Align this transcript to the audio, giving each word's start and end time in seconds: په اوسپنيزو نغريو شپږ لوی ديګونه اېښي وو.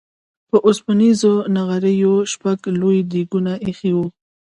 په 0.49 0.57
اوسپنيزو 0.67 1.33
نغريو 1.57 2.13
شپږ 2.31 2.57
لوی 2.79 2.99
ديګونه 3.11 3.53
اېښي 3.65 3.91
وو. 3.95 4.05